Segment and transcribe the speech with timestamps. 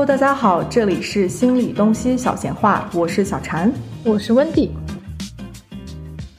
[0.00, 3.70] Hello，大家好，这里是心理东西小闲话，我是小禅，
[4.02, 4.70] 我是温蒂。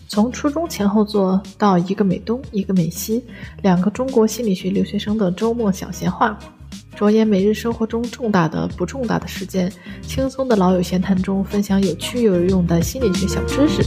[0.07, 3.23] 从初中前后座到一个美东，一个美西，
[3.61, 6.35] 两个中国心理学留学生的周末小闲话，
[6.95, 9.71] 着眼每日生活中重大的、不重大的事件，
[10.01, 13.83] 轻松的老友闲谈中分享有趣又有用的心理学小知识。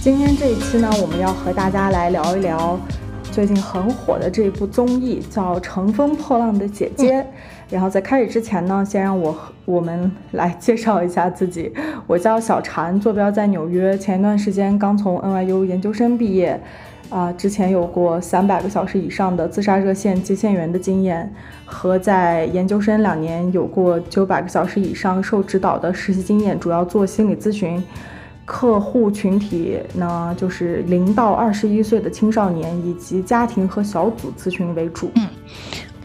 [0.00, 2.78] 今天这一期呢，我们要和大家来聊一聊
[3.32, 7.22] 最近很火的这一部综艺，叫《乘风破浪的姐姐》。
[7.70, 11.72] 然后在开始之前呢，先让我我们来介绍一下自己。
[12.06, 16.60] 我叫小婵，坐标在纽约，前一段时间刚从 NYU 研究生毕业，
[17.08, 21.32] 啊，之前有过三百个小时以上的自杀热线接线员的经验，
[21.64, 27.82] 和在研究生两年有过九百个小时以上受指导的实习经验，主要做心理咨询。
[28.44, 35.10] 客户群体呢，就是零到二十一岁的青少年，以及家庭和小组咨询为主。
[35.14, 35.28] 嗯，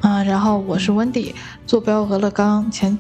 [0.02, 1.34] 啊，然后我是温迪，
[1.66, 2.98] 坐标俄勒冈，前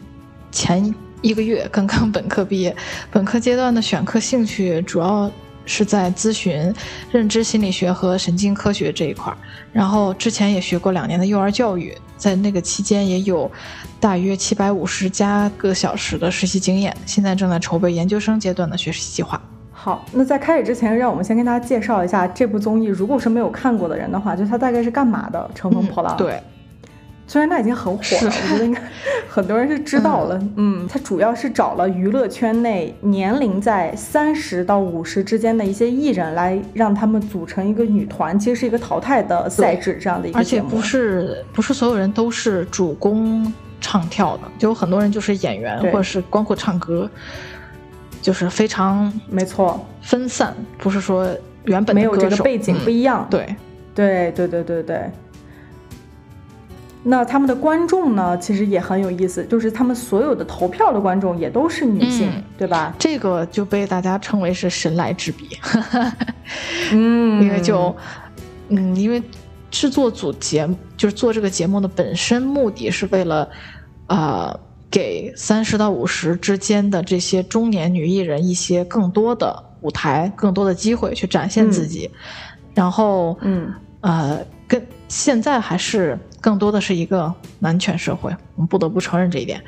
[0.51, 2.75] 前一个月刚刚本科毕业，
[3.11, 5.31] 本科阶段的选课兴趣主要。
[5.67, 6.73] 是在咨询
[7.11, 9.37] 认知心理学和神经科学这一块儿，
[9.71, 13.51] 然后之前也学过两年的幼儿教育，在那个期间也有
[13.99, 19.39] 大约七百五十加个小时的实习经验，现在正在筹备研究生阶段的学习计划。
[19.71, 25.51] 好，那在开始之前，让我们先跟大家介绍一下这部综艺，如果是没有看过的人的话，就它大概是干嘛的？
[25.53, 26.17] 乘风破浪。
[26.17, 26.41] 对。
[27.27, 28.81] 虽然它已经很火了，我觉得应该
[29.27, 30.41] 很多人是知道了。
[30.55, 40.67] 嗯，它主要是找了娱乐圈内年龄在三十到五十之间的一些艺人，来让他们组成一个女团，其实是一个淘汰的赛制这样的一个节目。
[40.67, 47.09] 而且不是不是所有人都是主攻唱跳的，就有很多人就是演员或者是光会唱歌，
[48.21, 51.27] 就是非常没错分散，不是说
[51.65, 53.27] 原本没有这个背景不一样。
[53.29, 53.53] 对
[53.93, 55.11] 对对对对对。
[57.09, 62.93] 那他们的观众呢，其实也很有意思，就是他们所有的投票的观众也都是女性，对吧？
[62.99, 65.57] 这个就被大家称为是神来之笔。
[66.91, 67.95] 嗯，因为就，
[68.67, 69.23] 嗯，因为
[69.71, 73.49] 制作组节就是做这个节目的本身目的是为了，
[74.07, 74.59] 呃，
[74.91, 82.11] 给三十到五十之间的这些中年女艺人一些更多的舞台、更多的机会去展现自己，
[82.73, 86.17] 然后，嗯，呃，跟现在还是。
[86.39, 89.61] 更多的是一个男权社会，我们不得不承认这一点。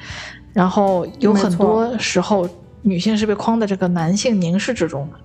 [0.54, 2.48] 然后有很多时候，
[2.84, 5.20] 女性是被框在这个男性凝视之中的，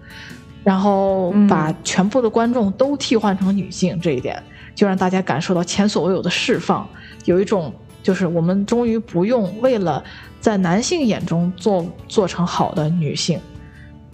[0.65, 4.43] 然后把全部的观众都替换成女性，这一点
[4.75, 6.89] 就让大家感受到前所未有的释放。
[7.27, 10.03] 有一种就是我们终于不用为了
[10.41, 13.39] 在男性眼中做做成好的女性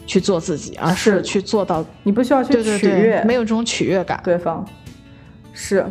[0.04, 4.20] 去做自己，而是去做到你不需要去取悦，没有这种取悦感。
[4.22, 4.66] 对方
[5.62, 5.84] 是。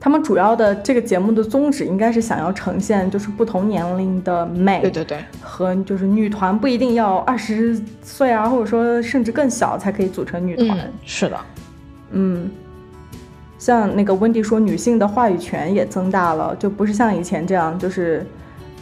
[0.00, 10.92] 他们主要的这个节目的宗旨应该是想要呈现，就是不同年龄的美，对对对，和就是女团不一定要二十岁啊，或者说甚至更小才可以组成女团。
[11.04, 11.36] 是的，
[12.12, 12.48] 嗯，
[13.58, 18.24] 像那个温迪说，女性的话语权也增大了，就不是像以前这样，就是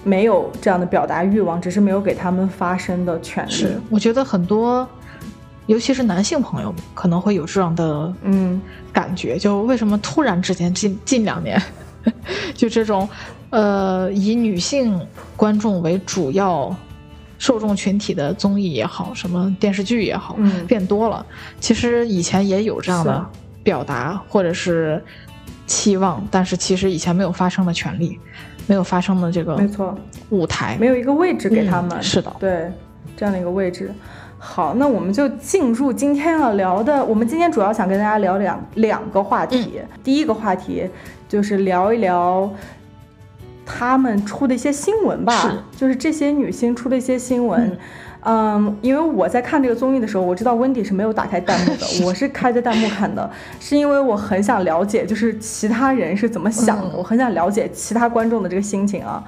[0.05, 3.51] 没有这样的表达欲望，只是没有给他们发声的权利。
[3.51, 4.87] 是，我觉得很多。
[5.67, 8.61] 尤其是男性朋友可能会有这样的嗯
[8.93, 11.61] 感觉，就为什么突然之间近近两年，
[12.55, 13.09] 就这种
[13.51, 15.01] 呃以女性
[15.37, 16.75] 观众为主要
[17.39, 21.25] 受众群体的综艺也好，什么电视剧也好，变多了。
[21.61, 23.27] 其实以前也有这样的
[23.63, 25.03] 表达或者是
[25.67, 28.19] 期望，但是其实以前没有发生的权利，
[28.69, 29.99] 没有发生的这个没错
[30.31, 32.01] 舞台，没有一个位置给他们。
[32.01, 32.71] 是的，对
[33.17, 33.93] 这样的一个位置。
[34.49, 37.05] 好，那我们就进入今天要聊的。
[37.05, 39.83] 我们今天主要想跟大家聊两两个话题。
[40.05, 40.89] 第一个话题
[41.29, 42.49] 就是聊一聊
[43.67, 47.77] 他们出的一些新闻吧，就是这些女星出的一些新闻。
[48.21, 53.29] 嗯，因为我在看这个综艺的时候，我知道温迪是没有打开弹幕的， 我是开着弹幕看的，
[53.61, 59.23] 是因为我很想了解，就是其他人是怎么想的，我很想了解其他观众的这个心情啊。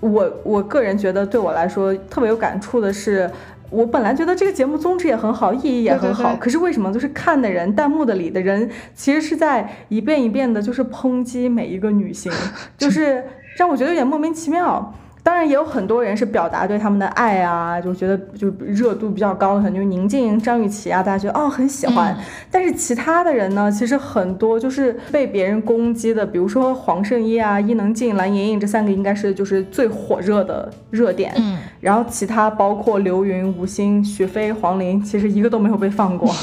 [0.00, 3.30] 我我个人觉得，对我来说特别有感触的是。
[3.70, 12.32] 我本来觉得这个节目宗旨也很好，意义也很好，可是为什么就是看的人弹幕的里的人，其实是在一遍一遍的，就是抨击每一个女性，
[12.78, 13.24] 就是
[13.56, 14.94] 让我觉得有点莫名其妙。
[15.28, 22.16] 当然也有很多人是表达对他们的爱啊，就觉得就热度比较高，可能就是宁静、张雨绮啊，大家觉得哦很喜欢。
[22.50, 31.34] 但是其他的人呢，其实很多就是被别人攻击的，比如说黄圣依啊、伊能静、蓝盈莹这三个应该是就是最火热的热点。
[31.36, 31.58] 嗯。
[31.78, 36.34] 然后其他包括刘芸、吴昕、许飞、黄龄，其实一个都没有被放过。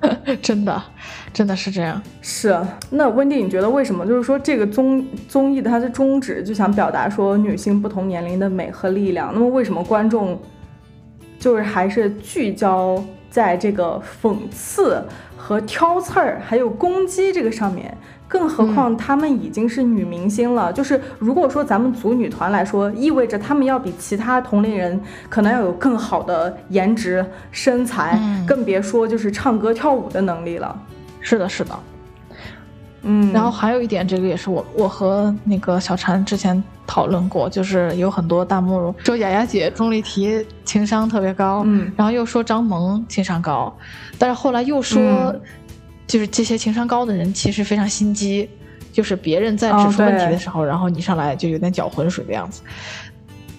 [0.40, 0.82] 真的，
[1.34, 2.00] 真的是这样。
[2.22, 2.56] 是，
[2.88, 4.06] 那温蒂，你觉得为什么？
[4.06, 9.32] 就是说这个综综艺的它的宗旨就想表达说女性不同年龄的美和力量。
[9.34, 10.40] 那么为什么观众
[11.40, 15.02] 就是还是聚焦在这个讽刺
[15.36, 17.92] 和挑刺儿，还有攻击这个上面？
[18.26, 24.98] 更何况她们已经是女明星了，就是如果说咱们组女团来说，意味着她们要比其他同龄人
[25.28, 30.80] 可能要有更好的颜值、身材，更别说就是唱歌跳舞的能力了。
[31.24, 31.76] 是的，是的。
[33.02, 43.76] 嗯，然后还有一点，这个也是我我和那个小婵之前讨论过，就是有很多弹幕说雅雅姐钟丽缇情商特别高，嗯，然后又说张萌情商高，
[44.16, 45.34] 但是后来又说。
[46.06, 48.46] 就是这些情商高的人其实非常心机，
[48.92, 52.60] 就是别人在指出问题的时候，然后你上来就有点搅浑水的样子。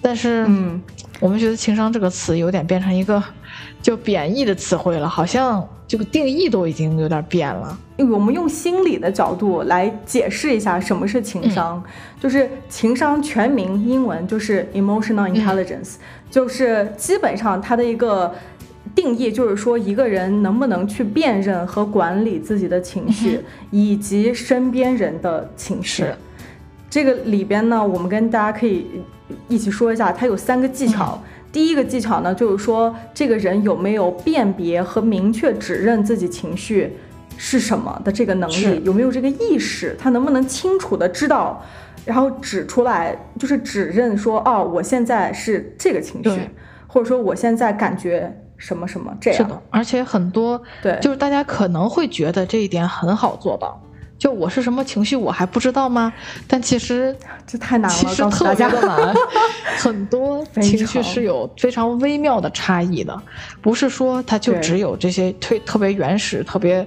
[0.00, 0.80] 但是，嗯，
[1.20, 3.22] 我们觉得“情商”这个词有点变成一个
[3.82, 7.78] 就贬义的词汇了，好像这个定义都已经有点变了。
[7.98, 11.82] 我们用心理的角度来解释一下什么是情商，
[12.20, 15.94] 就是情商全名英文就是 emotional intelligence，
[16.30, 18.34] 就是基本上它的一个。
[18.94, 23.40] 定义就是说，一个人能不能去辨认和管理自己的情绪，
[23.70, 26.06] 以及身边人的情绪。
[26.96, 28.86] 这个里边呢，我们跟大家可以
[29.48, 31.22] 一起说一下，它有三个技巧。
[31.52, 36.96] 第一个技巧呢，就是说这个人有没有辨别和明确指认自己情绪
[37.36, 41.62] 是什么的这个能力，有没有这个意识，他能不能清楚的知道，
[42.06, 46.48] 然后指出来，就是指认说，哦，我现在是这个情绪，
[46.86, 48.34] 或者说我现在感觉。
[48.58, 49.36] 什么什么这样？
[49.36, 53.78] 是的，而且很多对，就是大家可能会觉得这一点很好做到，
[54.18, 56.12] 就我是什么情绪我还不知道吗？
[56.46, 57.14] 但其实
[57.46, 59.14] 这太难了，其实特别难。
[59.78, 63.22] 很多情绪是有非常微妙的差异的，
[63.60, 66.86] 不是说它就只有这些特特别原始、特别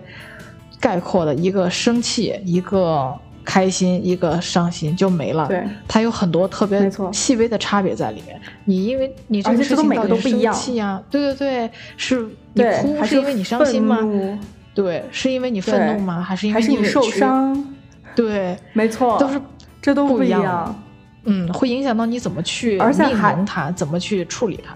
[0.79, 3.13] 概括的一个生气一个。
[3.45, 8.39] 开心一个伤心就没了，对，它有很多特别细微的差别在里面。
[8.65, 11.01] 你因为你这个事情到底生气啊？
[11.09, 13.97] 对对对，是你哭是因为你伤心吗？
[14.81, 16.21] 对，是因为你愤怒吗？
[16.21, 17.75] 还是因为你受伤？
[18.15, 19.41] 对，没错，都是
[19.81, 20.75] 这都不一样。
[21.25, 24.75] 嗯，会影响到你怎么去命名它，怎么去处理它。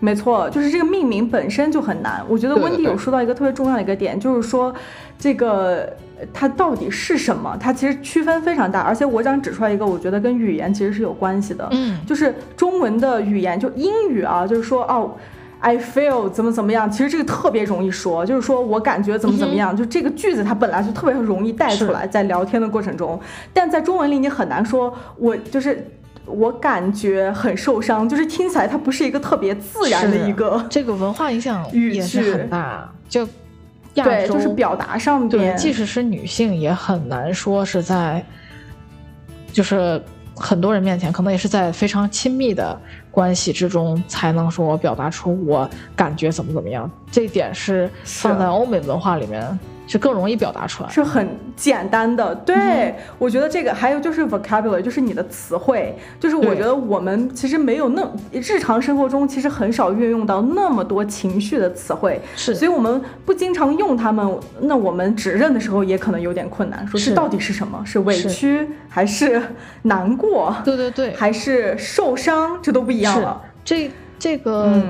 [0.00, 2.24] 没错，就是这个命名本身就很难。
[2.28, 4.74] 我觉得温迪有说到一个特别重要的一个点，就是说
[5.18, 5.88] 这个。
[6.32, 7.56] 它到底是什么？
[7.58, 11.66] 它其实区分非常大，而且我想指出来一个，我觉得跟语言其实是有关系的。
[11.72, 15.16] 嗯，就是中文的语言，就英语啊，就是说哦
[15.62, 23.18] ，I feel 怎么怎么样，其实这个特别容易说，就是说我感觉怎么怎么样，就这个句子它本来就特别容易带出来，在聊天的过程中，
[23.54, 25.90] 但在中文里你很难说，我就是
[26.26, 30.62] 我感觉很受伤，就是听起来它不是一个特别自然的一个。
[30.68, 33.26] 这个文化影响也是很大，就。
[33.94, 38.24] 对，就是表达上面，即使是女性也很难说是在，
[39.52, 40.02] 就是
[40.42, 42.76] 很多人面前，可能也是在非常亲密的
[43.12, 46.90] 关系之中，才能说表达出我感觉怎么怎么样。
[47.12, 49.58] 这一点是放在欧美文化里面。
[49.92, 52.34] 是更容易表达出来，是很简单的。
[52.36, 64.26] 对我觉得这个还有就是 vocabulary，就是你的词汇，就是我觉得我们其实没有那日常生活中其实很少运用到那么多情绪的词汇，是，所以我们不经常用它们，
[64.62, 67.82] 那我们指认的时候也可能有点困难，说是到底是什么？
[67.84, 69.42] 是委屈还是
[69.82, 70.56] 难过？
[70.64, 72.58] 对对对，还是受伤？
[72.62, 73.42] 这都不一样了。
[73.62, 74.82] 这这个。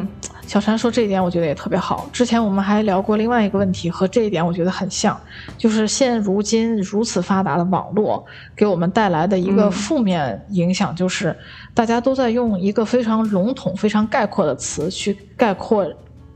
[0.47, 2.07] 小婵说这一点，我觉得也特别好。
[2.13, 5.19] 之前我们还聊过另外一个问题，和这一点我觉得很像，
[5.57, 11.35] 就是现如今如此发达的网络给我们带来的一个负面影响，就是
[11.73, 15.87] 大家都在用一个非常笼统、非常概括的词去概括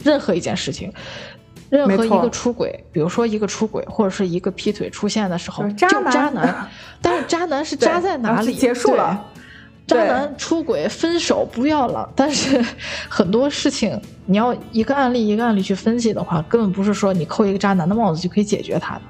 [0.02, 0.90] 任何一件事情，
[1.68, 6.68] 任何一个出轨，比如说一个出轨或者是一个劈腿出现的时候，渣就渣男，
[7.02, 8.54] 但是渣男是渣在哪里？
[8.54, 9.26] 结束了。
[9.86, 12.60] 渣男出轨分手不要了，但是
[13.08, 19.02] 很多事情你要一个案例一个案例去分析的话，根本不是说你扣一个渣男的帽子就可以解决他的。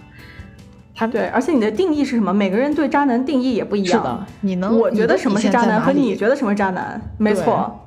[0.95, 2.33] 他对，而且你的定义是什么？
[2.33, 4.03] 每个人对渣男定义也不一样。
[4.03, 7.01] 是的，你能我觉得什么是渣男和你觉得什么渣男？
[7.19, 7.79] 没错，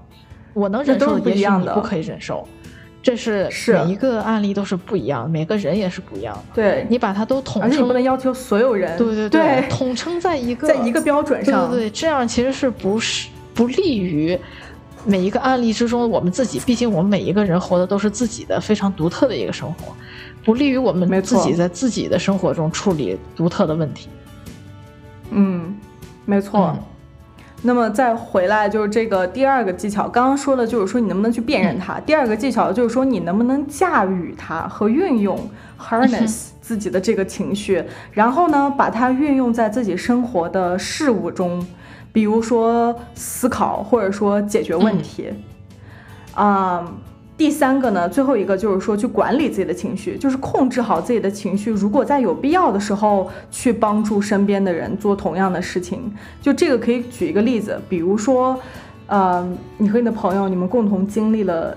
[0.53, 2.47] 我能忍受的，也许你不可以忍受。
[3.09, 6.43] 这是每一个案例都是不一样，每个人也是不一样的。
[6.53, 8.95] 对，你把它都统称，而且不能要求所有人。
[8.97, 11.67] 对对对，统称在一个在一个标准上。
[11.69, 14.37] 对对对，这样其实是不是不利于
[15.05, 16.59] 每一个案例之中我们自己？
[16.59, 19.95] 毕竟我们每一个人活的都是自己的非常独特的一个生活，
[20.43, 24.07] 不利于我们自己在自己的生活中处理独特的问题。
[25.31, 25.75] 嗯，
[26.25, 26.77] 没错。
[27.61, 31.99] 那么再回来就是这个第二个技巧，刚刚说的就是说你能不能去辨认它。
[31.99, 35.37] 第二个技巧就是说你能不能驾驭它和运用
[35.77, 41.65] harness 自己的这个情绪，然后呢把它运用在自己生活的事物中，
[42.13, 45.29] 比如说思考或者说解决问题，
[46.33, 46.89] 啊。
[47.39, 51.71] 第三个呢，最后一个就是说去管理自己的情绪，就是控制好自己的情绪。
[51.71, 58.59] 如果在有必要的时候去帮助身边的人做同样的事情，就这个可以举一个例子，比如说，
[59.07, 61.73] 呃，你和你的朋友，你们共同经历了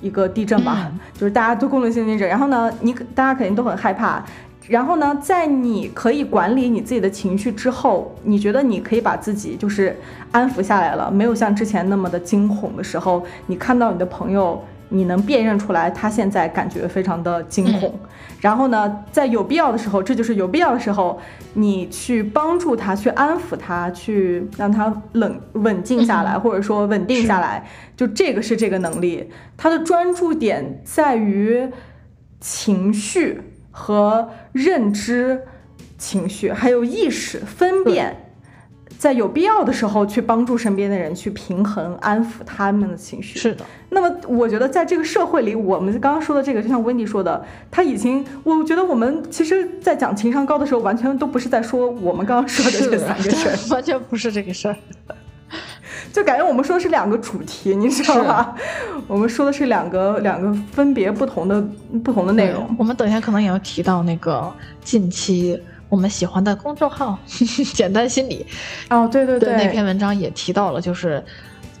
[0.00, 4.24] 一个地震吧，就是大家都共同经历地震，然后呢，你大家肯定都很害怕，
[4.66, 9.94] 然后呢，在你可以管理你自己的情绪之后，你觉得你可以把自己就是
[10.30, 14.58] 安抚下来了，没有像之前那么的惊恐的时候，你看到你的朋友。
[14.92, 17.98] 你能辨认出来，他现在感觉非常的惊恐，
[18.40, 21.18] 然后呢，在有必要的时候，这就是有必要的时候，
[21.54, 31.66] 你去帮助他，去安抚他，去让他冷稳静下来，或者说稳定下来，就这个是这个能力，他的专注点在于
[32.40, 35.42] 情绪和认知
[35.96, 38.31] 情绪，还有意识分辨。
[39.02, 43.36] 在有必要的时候去帮助身边的人，去平衡、安抚他们的情绪。
[43.36, 43.64] 是的。
[43.90, 54.76] 那么，我觉得在这个社会里，我们刚刚说的这个，就像温迪说的，他已经，我觉得我们其实，在讲情商高的时候，完全都不是在说我们刚刚说的这三个事儿，完全不是这个事儿。
[56.12, 58.54] 就感觉我们说的是两个主题，你知道吧？
[59.08, 61.60] 我们说的是两个两个分别不同的
[62.04, 62.72] 不同的内容。
[62.78, 64.48] 我们等一下可能也要提到那个
[64.84, 65.60] 近期。
[65.92, 67.18] 我们喜欢的公众号
[67.74, 68.46] “简单心理”
[68.88, 71.22] 哦，对对对，那篇文章也提到了，就是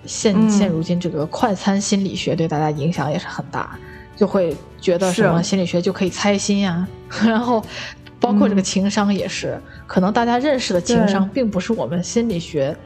[0.04, 3.70] 现现如今这个快餐心理学对大家影响也是很大，
[4.14, 6.86] 就会觉得什么心理学就可以猜心呀，
[7.24, 7.64] 然后
[8.20, 12.76] 包括这个情商也是，可能大家认识的情商并不是我们心理学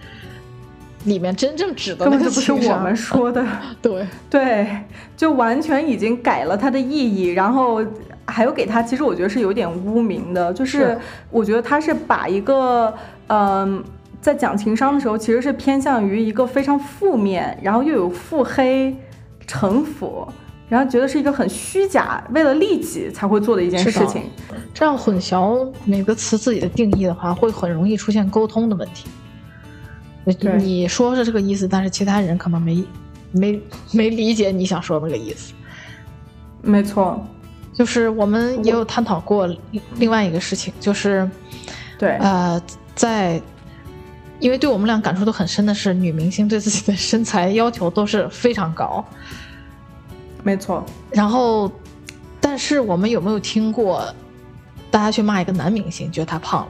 [1.07, 3.45] 里面真正指的那个情商，不是我们说的，
[3.83, 4.07] 对。
[4.31, 4.69] 对，
[5.17, 7.85] 就完全已经改了它的意义，然后。
[8.27, 10.99] 还有给他，其实我觉得是有点污名的，就是
[11.31, 12.93] 我觉得他是把一个，
[13.29, 13.83] 嗯，
[14.21, 18.95] 在讲情商的时候，其实是偏向于一个非常负面，然后又有腹黑、
[19.47, 20.27] 城府，
[20.69, 24.23] 然后觉得是一个很虚假，为了利己才会做的一件事情。
[24.75, 29.07] 这样混淆每个词自己的定义的话，会很容易出现沟通的问题。
[30.59, 32.85] 你说是这个意思，但是其他人可能没
[33.31, 35.55] 没没理解你想说那个意思。
[36.63, 37.25] 没错。
[37.77, 39.47] 就是我们也有探讨过
[39.97, 41.29] 另外一个事情，就是，
[41.99, 42.61] 对，呃，
[42.95, 43.41] 在，
[44.41, 49.05] 因为对我们俩感触都很深的是，女明星对自己的身材要求都是非常高，
[50.43, 50.83] 没错。
[51.11, 51.71] 然后，
[52.41, 54.03] 但是我们有没有听过，
[54.91, 56.69] 大家去骂一个男明星，觉得他胖了？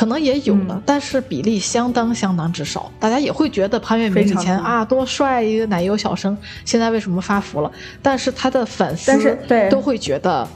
[0.00, 2.90] 可能也有了，但是比例相当相当之少。
[2.98, 7.70] 大家也会觉得潘粤明以前啊多帅一个奶油小生，现在为什么发福了？
[8.00, 9.12] 但是他的粉丝
[9.70, 10.48] 都会觉得，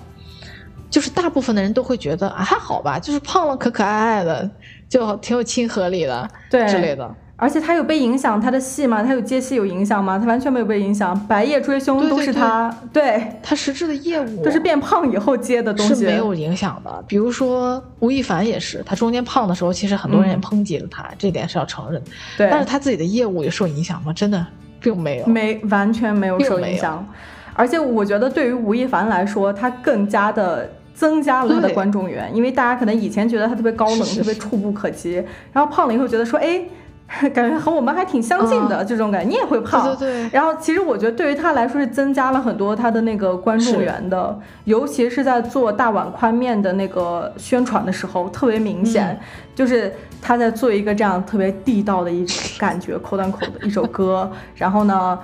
[0.88, 4.50] 就是大部分的人都会觉得啊还好吧，就是胖了可可爱爱的，
[4.88, 7.14] 就挺有亲和力的，对之类的。
[7.36, 9.02] 而且他有被影响他的戏吗？
[9.02, 10.16] 他有接戏有影响吗？
[10.16, 11.18] 他完全没有被影响。
[11.26, 17.04] 白夜追凶都是他，对他实质的业务都是变胖以后接的东西是没有影响的。
[17.08, 22.00] 比如说吴亦凡也是，他中间胖的时候，其实很多人也抨击了他，这点是要承认。
[22.38, 24.12] 对，但是他自己的业务也受影响吗？
[24.12, 24.46] 真的
[24.80, 27.04] 并没有，没完全没有受影响。
[27.52, 35.14] 而且我觉得对于吴亦凡来说，他更加的增加了他的观众缘，因为大家可能以前觉得他特别高冷，特别触不可及，
[35.52, 36.62] 然后胖了以后觉得说，哎。
[37.34, 39.96] 感觉和我们还挺相近的这种感觉，你也会胖。
[39.96, 40.30] 对对。
[40.32, 49.20] 然后其实我觉得对于他来说是增加了很多他的那个观众缘的，尤其是在做大碗宽面的那个宣传的时候，特别明显，
[49.54, 52.26] 就是他在做一个这样特别地道的一
[52.58, 55.18] 感觉，口短口的一首歌，然后呢。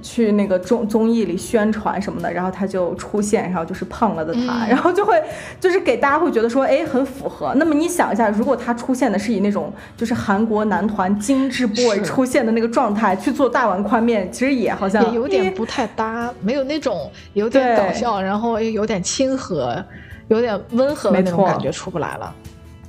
[0.00, 5.20] 去那个综综艺里宣传什么的，然后他就出现，然后就是胖了的他，然后就会
[5.58, 7.52] 就是给大家会觉得说，哎，很符合。
[7.56, 19.84] 那么你想一下，如果他出现的是以那种就是韩国男团精致 boy 出现的那个状态去做大碗宽面，其实也好像也有点不太搭，没有那种有点搞笑，然后又有点亲和、
[20.28, 22.32] 有点温和的那种感觉出不来了，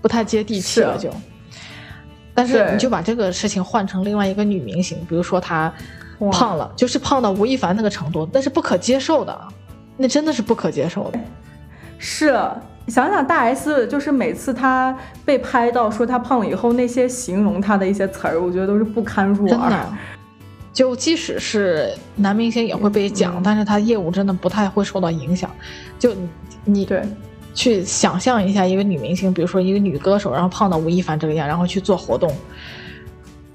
[0.04, 1.10] 不太接地气了就。
[2.36, 5.74] 但是你就把这个事情换成另外一个女明星，比如说她。
[6.32, 9.38] 胖了，就是胖到吴亦凡那个程度，那是不可接受的，
[9.98, 11.20] 那真的是不可接受的。
[11.98, 12.28] 是，
[12.88, 19.86] 想想大 S，就是每次她被拍到说她胖了以后，那些形容她的一些词儿，我觉得都是不堪入耳。
[20.72, 25.52] 就即使是男明星也会被讲，但是他业务真的不太会受到影响。
[26.00, 26.16] 就
[26.64, 27.04] 你对，
[27.54, 32.32] 去想象一下一个女明星，比如说一个女歌手，然后胖到吴亦凡这个样，然后去做活动。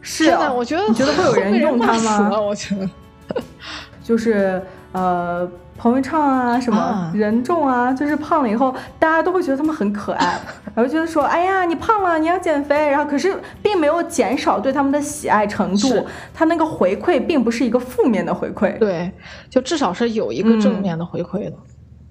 [0.01, 0.53] 是啊。
[0.53, 2.41] 我觉得你觉得会有人用它吗？
[2.41, 2.89] 我觉得。
[4.03, 4.63] 就是
[4.93, 5.49] 呃。
[5.81, 10.37] 彭昱畅啊，什么任重啊，就是胖了以后，大家都会觉得他们很可爱，
[10.75, 19.09] 然后觉得说，哎呀，你胖了，你要减肥，然后可是并没有减少对他们的喜爱程度，他那个回馈并不是一个负面的回馈，对，
[19.49, 21.53] 就至少是有一个正面的回馈的，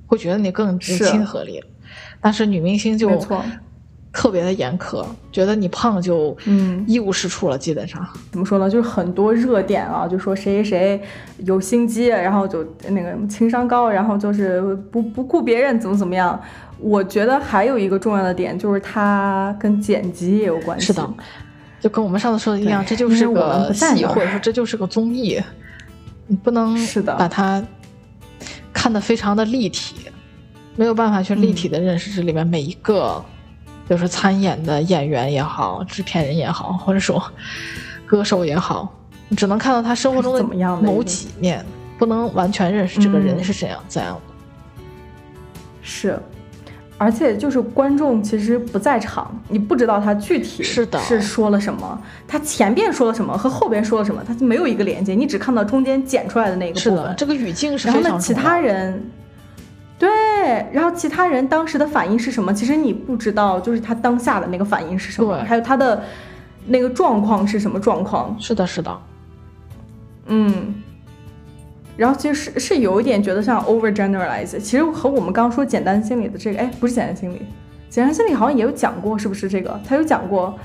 [0.07, 1.67] 会觉得你更亲和力了，
[2.19, 3.21] 但是女明星就。
[4.13, 8.67] 特别的严苛，觉得你胖就嗯一无是处了，基本上怎么说呢？
[8.67, 11.01] 就是很多热点啊，就说谁谁谁
[11.45, 16.39] 有心机，然后就那个情商高，然后就是不不顾别人怎么怎么样。
[16.79, 20.87] 我觉得还有一个重要的点就是它跟剪辑也有关系。
[20.87, 21.07] 是的，
[21.79, 25.39] 就跟我们上次说的一样，这就是个戏，或者说这就是个综艺，
[26.25, 27.63] 你不能是的把它
[28.77, 29.95] 看得非常的立体，
[30.75, 33.25] 没有办法去立体的认识这里面每一个。
[33.89, 37.23] 就是参演的演员也好，制片人也好，或者说
[38.05, 38.93] 歌手也好，
[39.29, 40.43] 你只能看到他生活中的
[40.81, 41.65] 某几面，
[41.97, 44.21] 不能完全认识这个人是怎样怎样的。
[45.81, 46.21] 是，
[46.97, 57.13] 而且就是观众其实不在场，你不知道他具体是的是说了什么，他前边说了什么和后边说了什么，他就没有一个连接，你只看到中间剪出来的那个部分。
[57.15, 58.01] 这个语境是非常。
[58.01, 59.09] 然后呢，其他人。
[59.99, 60.09] 对，
[60.71, 62.53] 然后其他人当时的反应是什么？
[62.53, 66.03] 其实你不知道，就是他当下的那个反应是什么，还有他的
[66.67, 68.35] 那个状况是什么状况？
[68.39, 68.95] 是的，是的，
[70.27, 70.73] 嗯。
[71.97, 77.41] 然后其实是是有一点觉得像 over generalize，其实和我们刚刚说简单心理的这个，哎，不是简单心理，
[77.89, 79.77] 简单心理好像也有讲过，是不是这个？
[79.85, 80.57] 他有讲过。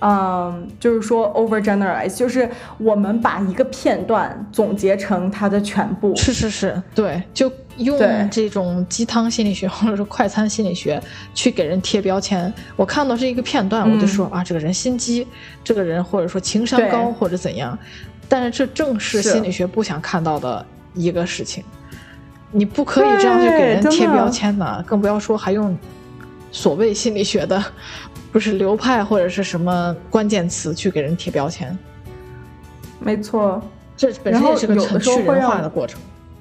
[0.00, 2.48] 嗯，就是说 overgeneralize，就是
[2.78, 6.14] 我们把一个片段总结成它的全部。
[6.14, 7.98] 是是是，对，就用
[8.30, 11.02] 这种鸡汤心理学或者说快餐心理学
[11.34, 12.54] 去给人贴标签。
[12.76, 15.26] 我看到是一个片段，我就说啊，这个人心机，
[15.64, 17.76] 这个人或者说情商高或者怎样。
[18.28, 21.64] 但是这正是心理学不想看到的一个事情。
[22.50, 25.76] 你不可以这样去给人贴标签的，更不要说还用
[26.50, 27.62] 所谓心理学的。
[28.30, 31.76] 不是流派或者是什么关键词去给人贴标签，
[33.00, 33.58] 没错，
[33.96, 35.98] 这本身也是个很去人化的过程。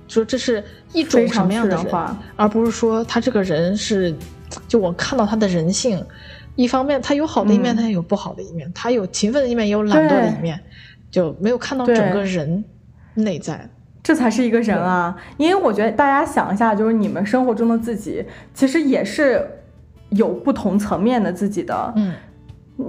[0.09, 0.61] 说这是
[0.91, 1.87] 一种什么样的人，
[2.35, 4.13] 而不是说他这个人是，
[4.67, 6.05] 就我看到他的人性，
[6.57, 10.61] 一方面他有好的一面，他也有不好的一面，他有勤奋的一面，也有懒惰的一面，
[11.11, 12.63] 就没有看到整个人
[13.15, 13.69] 内在，
[14.03, 15.15] 这才是一个人啊！
[15.37, 19.51] 因为我觉得大家想一下，就是你们生活中的自己，其实也是。
[20.11, 22.13] 有不同层面的自己的，嗯，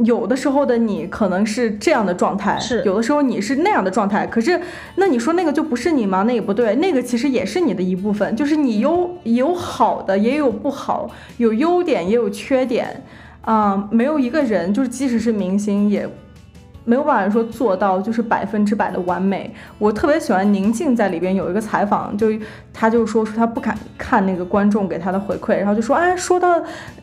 [0.04, 4.24] 有的时候的你可能是这样的状态，是有的时候你是那样的状态。
[4.24, 4.60] 可是，
[4.94, 6.22] 那你说那个就不是你吗？
[6.28, 8.36] 那也不对，那个其实也是你的一部分。
[8.36, 13.02] 就是你有有好的，也有不好，有优点也有缺点，
[13.40, 16.08] 啊，没有一个人就是即使是明星也。
[16.88, 19.54] 没有办法说做到就是百分之百的完美。
[19.76, 22.28] 我特别喜欢宁静在里边有一个采访，就
[22.72, 26.58] 他就说出他不敢看那个观众给他的回馈，然后就说哎，说到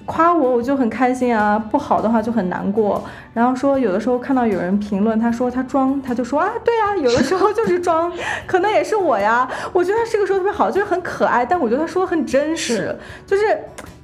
[0.06, 3.04] 夸我我就很开心啊，不好的话就很难过。
[3.32, 8.12] 然后说有的时候看到有人评论他说他装，他就说啊对啊，有的时候就是装，
[8.48, 9.48] 可能也是我呀。
[9.71, 13.43] 我觉得他这个说特别好，就是很可爱，但我觉得他说的很真实，就是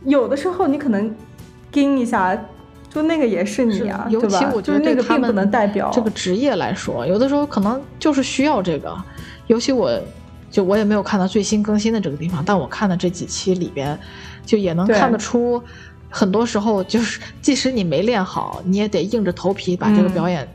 [0.06, 1.12] 有的时候你可能
[1.72, 2.38] 盯一下。
[2.94, 8.96] 就那个也是你啊，尤其我觉得那个并不能代表这个职业来说，有的时候可能就是需要这个。
[9.48, 10.00] 尤其我，
[10.50, 13.98] 就我也没有看到最新更新的这个地方，但我看的这几期里边，
[14.46, 15.62] 就也能看得出，
[16.10, 20.48] 很多时候就是即使你没练好，你也得硬着头皮把这个表演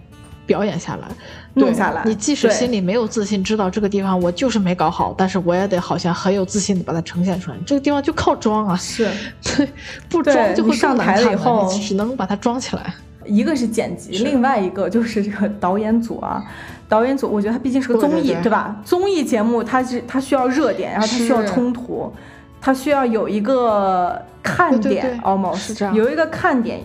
[0.46, 1.08] 表演下来。
[1.56, 7.56] 弄下来，你即使心里没有自信，知道这个地方我就是没搞好，但是我也得好像很有自信的把它呈现出来。
[7.66, 9.10] 这个地方就靠装啊，是，
[9.42, 9.68] 对，
[10.08, 12.94] 不装就会上台了以后只能把它装起来。
[13.24, 16.44] 一个是剪辑，另外一个就是这个导演组啊。
[16.88, 18.76] 导演组，我觉得它毕竟是个综艺，对吧？
[18.84, 22.12] 综艺节目它是它需要热点，然后它需要冲突，
[22.60, 26.80] 它需要有一个看点，almost 有一个看点，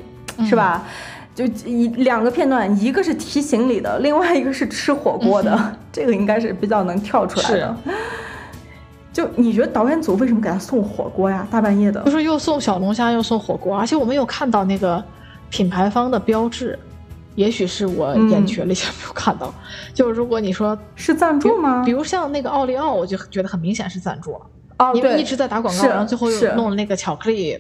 [0.49, 0.83] 是吧？
[1.47, 5.57] 就一两个片段，一个是提行李的，另外一个是吃火锅的，
[5.91, 7.75] 这个应该是比较能跳出来的。
[9.11, 11.45] 就你觉得导演组为什么给他送火锅呀？
[11.51, 15.03] 大半夜的，就是又送小龙虾又送火锅，而且我们有看到那个
[15.49, 16.77] 品牌方的标志，
[17.35, 19.53] 也许是我眼瘸了，一下没有看到。
[19.93, 21.83] 就是如果你说是赞助吗？
[21.83, 24.39] 比如像那个奥利奥，我就觉得很明显是赞助，
[24.77, 27.57] 哦，因为一直在打广告，然后最后又弄了那个巧克力。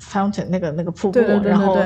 [0.00, 1.78] Fountain 那个那个瀑布，然后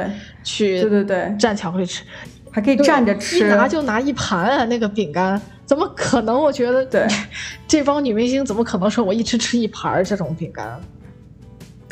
[0.43, 2.05] 去对对对蘸巧克力吃，
[2.51, 4.65] 还可以蘸着吃，一拿就拿一盘啊！
[4.65, 6.41] 那个饼干怎么可能？
[6.41, 7.07] 我觉得对
[7.69, 10.81] 这帮女明星怎么可能说我一吃吃一盘这种饼干？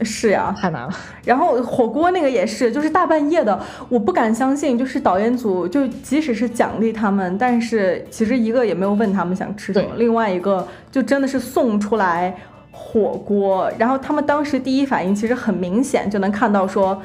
[0.03, 0.97] 是呀，太难了。
[1.25, 12.33] 然后火锅那个也是，就是大半夜的，我不敢相信，就是导演组就即使是奖励他们，但是其实一个也没有问他们想吃什么，另外一个就真的是送出来
[12.79, 17.03] 火锅，然后他们当时第一反应其实很明显就能看到说，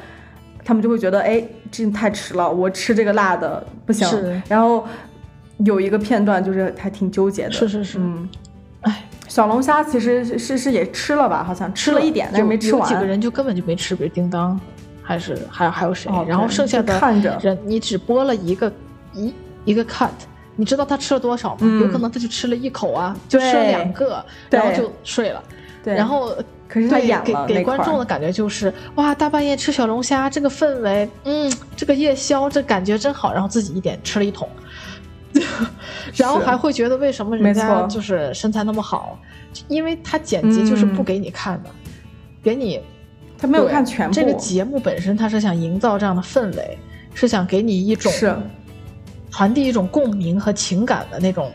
[0.64, 4.08] 他们就会觉得哎，这太迟了，我吃这个辣的不行。
[4.48, 4.86] 然后
[5.58, 8.30] 有一个片段就是还挺纠结的，是是是，嗯，
[8.82, 9.04] 哎。
[9.26, 11.44] 小龙虾其实是是也吃了吧？
[11.44, 12.88] 好像吃了一点，但是没吃完。
[12.88, 14.60] 几个人就根本就没吃，比如叮当，
[15.02, 16.12] 还是还还有谁？
[16.28, 16.94] 然后剩下的
[17.42, 18.72] 人，你只播了一个
[19.14, 19.34] 一
[19.66, 20.10] 一个 cut，
[20.56, 21.80] 你知道他吃了多少吗？
[21.82, 25.42] 有可能他就吃了一口啊，就吃了两个，然后就睡了。
[25.84, 26.34] 对，然后
[26.68, 33.34] 可是他演给给观众的感觉就是哇，大半夜吃小龙虾，这个氛围，嗯，这个夜宵，这感觉真好。
[33.34, 34.48] 然后自己一点吃了一桶。
[36.16, 39.20] 然后还会觉得为什么人家就是身材那么好，
[39.68, 41.70] 因为他剪辑就是不给你看的，
[42.44, 42.80] 给你
[43.38, 44.14] 他没有看全部。
[44.14, 46.78] 这个节目本身他是想营造这样的氛围，
[47.16, 48.12] 是想给你一种
[49.32, 51.52] 传递一种共鸣和情感的那种，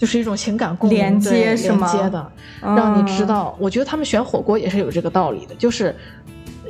[0.00, 1.86] 就是一种情感共连接是吗？
[1.92, 2.32] 连接的，
[2.62, 3.54] 让你知道。
[3.60, 5.94] 我觉得他们选火锅也是有这个道理的，就是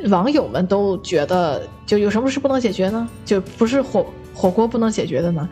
[0.08, 3.08] 网友们都觉得就有什么事不能解决呢？
[3.24, 4.04] 就不是火
[4.40, 5.46] 火锅不能解决的呢？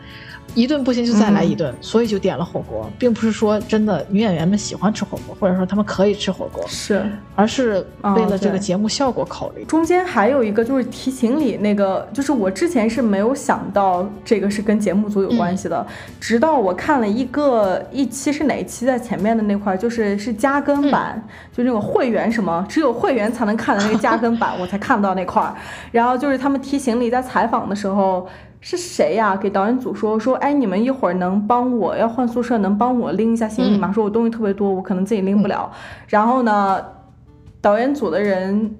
[0.55, 9.63] 一顿不行就再来一顿，所以就点了火锅，并不是说真的女演员们喜欢吃火锅，或者说他们可以吃火锅，是，而是为了这个节目效果考虑。
[9.65, 15.85] 中间还有一个就是提行李那个，就是我之前是没有想到这个是跟节目组有关系的，
[16.19, 21.23] 直到我看了一个一期是哪一期在前面的那块，就是是加更版，
[21.55, 25.53] 就那种会员什么只有会员才能看的那个加更版， 我才看到那块儿，
[25.91, 28.27] 然后就是他们提行李在采访的时候。
[28.61, 29.37] 是谁呀？
[29.37, 33.89] 给导演组说说，哎，你们一会儿能帮我要换宿舍，能帮我拎一下行李吗？
[33.91, 35.71] 说我东西特别多，我可能自己拎不了。
[36.09, 36.77] 然后呢，
[37.61, 38.75] 导演组的人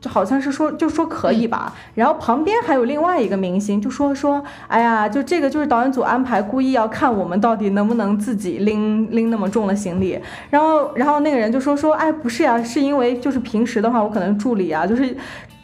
[0.00, 1.72] 就好像是说，就说可以吧。
[1.94, 10.18] 然后旁边还有另外一个明星就说说，哎呀，就这个就是导演组安排，故意要看我们到底能不能自己拎拎那么重的行李。
[10.50, 15.16] 然后，然后那个人就说说，哎，不是呀，是因为就是平时的话，我可能助理啊，就是。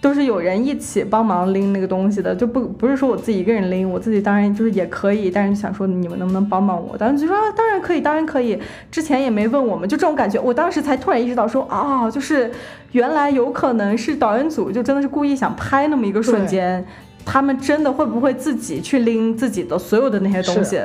[0.07, 6.97] 都是有人一起帮忙拎那个东西的，就不不是说我自己一个人拎，我自己当然就是也可以，但是想说你们能不能帮帮我？
[6.97, 8.57] 当时就说当然可以，当然可以。
[8.89, 12.49] 之前也没问我们，就这种感觉，我当时才突然意识到说啊，就是
[12.93, 16.87] 原来有可能是导演组就真的是故意想拍那么一个瞬间，
[17.25, 20.81] 他们真的会不会自己去拎自己的所有的那些东西？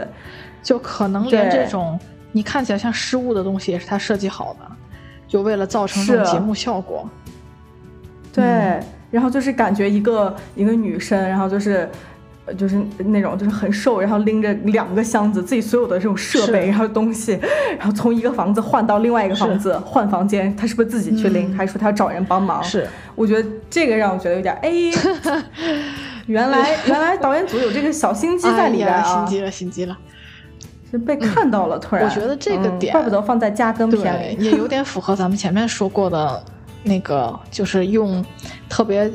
[0.64, 2.00] 就可能连这种
[2.32, 4.66] 你看起来像失误的东西也是他设计好的，
[5.28, 7.08] 就为了造成这种节目效果。
[8.34, 8.80] 对。
[9.12, 11.88] 然后就是感觉一个一个女生，然后就是，
[12.58, 17.38] 就是那种就是很瘦，然后拎着两个箱子，自己所有的这种设备，然后东西，
[17.78, 22.64] 然后从一个房子换到另外一个房子换房间，她是不是自己去拎，还是说她要找人帮忙？
[22.64, 24.72] 是，我觉得这个让我觉得有点哎，
[26.26, 29.98] 原来 原来导演组有这个小心机在里边啊，心机了心机了，
[30.90, 32.06] 是被看到了，突然。
[32.06, 36.44] 我觉得这个点怪不得放在加更片里， 也有点符合咱们前面说过的。
[36.84, 38.24] 那个就是用
[38.70, 39.12] 特别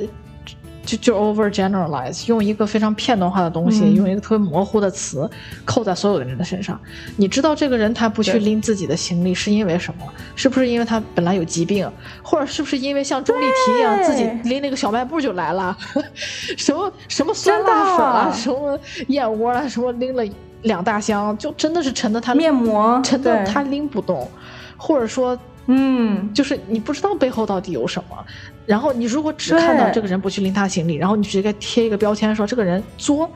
[0.84, 5.28] 就就 over generalize，用一个非常片段化的东西，用一个特别模糊的词
[5.64, 6.80] 扣在所有的人的身上。
[7.16, 10.06] 你知道这个人他不去拎自己的行李是因为什么？
[10.36, 11.90] 是不是因为他本来有疾病，
[12.22, 15.76] 或者是不是因为像钟丽缇一样自己拎那个小卖部就来了？
[16.14, 20.22] 什么什么酸辣粉啊，什么燕窝啊，什么拎了
[20.62, 24.30] 两大箱，就真的是沉的他面膜沉的他拎不动，
[24.76, 25.36] 或者说。
[25.66, 28.16] 嗯，就是你不知道背后到底有什么，
[28.64, 33.30] 然后你如果只看到这个人不去拎他行李，然后你直接贴一个标签说这个人作，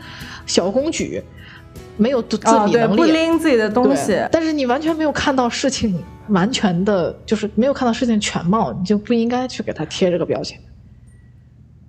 [0.46, 1.22] 小公举，
[1.96, 10.58] 没有自理能力，不拎自己的东西，但是你完全没有看到事情完全的，就是没有看到事情全貌，你就不应该去给他贴这个标签。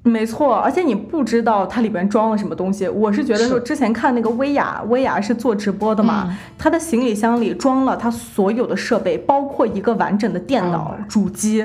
[0.04, 2.88] 没错，而且你不知道它里边装了什么东西。
[2.88, 11.64] 我是觉得说，之前看那个薇娅，薇娅是做直播的嘛，她的行李箱里装了她所有的设备，包括一个完整的电脑主机，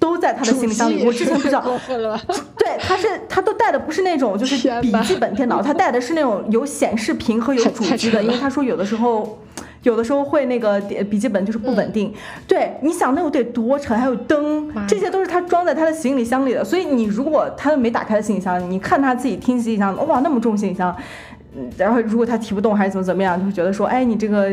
[0.00, 1.06] 都在她的行李箱里。
[1.06, 1.62] 我之前不知道，
[2.58, 9.38] 对，她是她都带的不是那种就是笔记本电脑，她带的是那种有显示屏和有主机的，因为她说有的时候。
[9.86, 12.12] 有的时候会那个笔记本就是不稳定，
[12.48, 16.64] 对，你想那有得多沉，还有灯，这些都是他装在他的行李箱里的。
[16.64, 20.92] 所以你如果他都没打开的行李箱，你看他自己听行李箱，哇，那么重行李箱，
[21.78, 24.48] 然后如果他提不动还是怎么怎么样，就会觉得说，哎，你这个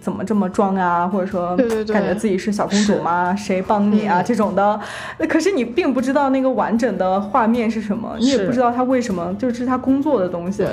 [0.00, 1.08] 怎么这么装啊？
[1.08, 1.56] 或者说
[1.88, 3.34] 感觉自己是小公主吗？
[3.36, 4.22] 谁帮你啊？
[4.22, 4.78] 这种的，
[5.28, 10.64] 可是你并不知道那个完整的画面是什么，你也不知道他为什么，就是他工作的东西。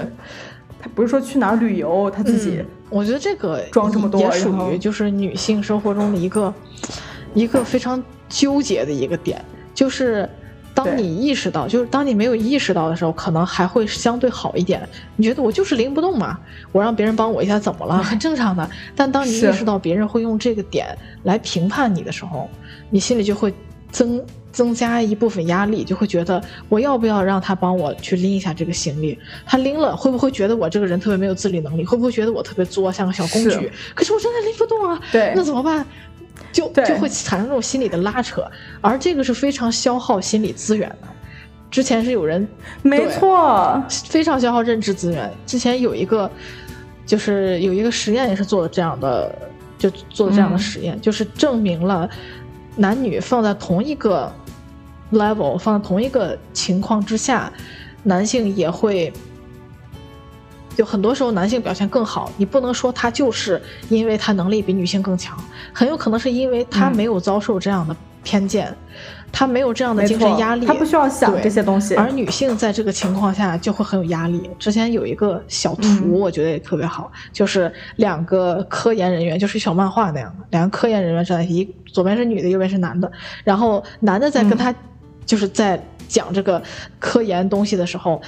[0.93, 2.63] 不是说去哪儿旅游，他自己。
[2.89, 6.53] 我觉得这个装这么多，也属于就是女性生活中的一个
[7.33, 9.43] 一个非常纠结的一个点。
[9.73, 10.29] 就是
[10.73, 14.87] 当你意识到，就是当你没有意识到的时候，可能还会相对好一点。
[15.15, 16.39] 你觉得我就是拎不动嘛，
[16.71, 18.03] 我让别人帮我一下怎么了？
[18.03, 18.69] 很 正常的。
[18.95, 22.49] 但当你意识到别人会用这个点来评判你的时候，
[22.89, 23.53] 你心里就会
[23.91, 24.23] 增
[24.55, 29.19] 增加一部分压力，就会觉得我要不要让他帮我去拎一下这个行李？
[29.45, 31.83] 他拎了，会不会觉得我这个人特别没有自理能力？
[31.83, 33.69] 会不会觉得我特别作，像个小公是举？
[33.93, 34.97] 可是我真的拎不动啊！
[35.11, 35.85] 对那怎么办？
[36.53, 41.07] 就就会产生这种心理的拉扯，而这个是非常消耗心理资源的。
[41.69, 42.47] 之前是有人
[42.81, 45.29] 没错，非常消耗认知资源。
[45.45, 46.31] 之前有一个，
[47.05, 49.35] 就是有一个实验也是做了这样的，
[49.77, 52.09] 就做了这样的嗯实验，就是证明了
[52.77, 54.31] 男女放在同一个
[55.11, 57.51] level，放在同一个情况之下，
[58.03, 59.11] 男性也会。
[60.75, 65.41] 就很多时候男性表现更好，你不能说他就是因为他能力比女性更强，
[65.71, 68.75] 很有可能是因为他嗯没有遭受这样的偏见，
[69.31, 71.95] 他没有这样的精神压力，他不需要想这些东西。
[71.95, 74.49] 而女性在这个情况下就会很有压力。
[74.59, 83.09] 之前有一个小图，嗯我觉得也特别好，就是两个科研人员，就是小漫画那样的，两个科研人员站在一起，左边是女的，右边是男的，
[83.45, 84.75] 然后男的在跟他、
[85.25, 86.61] 就是在讲这个
[86.99, 88.21] 科研东西的时候。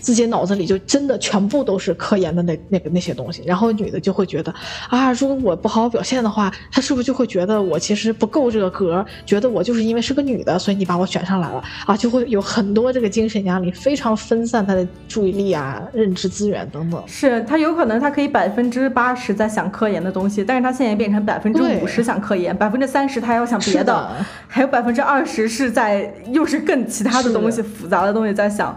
[0.00, 4.52] 自己脑子里就真的全部都是科研的那那个那些东西，然后女的就会觉得
[4.88, 17.02] 啊，如果我不好好表现的话，她是不是就会觉得我其实不够这个格，觉得我就是因为是个女的，所以你把我选上来了啊，就会有很多这个精神压力，非常分散她的注意力啊、认知资源等等。
[17.06, 28.76] 是她有可能她可以百分之八十在想科研的东西，但是她现在变成百分之五十想科研，百分之三十他要想别是的还有百分之二十是在又是更其他的东西、复杂的东西在想，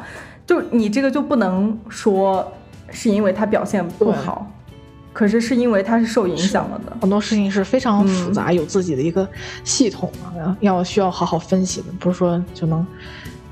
[0.52, 2.46] 就你这个就不能说
[2.90, 4.46] 是因为他表现不好，
[5.14, 6.92] 可是是因为他是受影响了的。
[7.00, 9.26] 很多事情是非常复嗯杂，有自己的一个
[9.64, 12.86] 系统啊，要需要好好分析的，不是说就能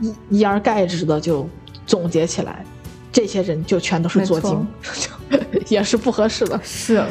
[0.01, 1.47] 一一而概之的就
[1.85, 2.65] 总结起来，
[3.13, 4.67] 这些人就全都是作精，
[5.69, 6.59] 也是不合适的。
[6.61, 7.01] 是，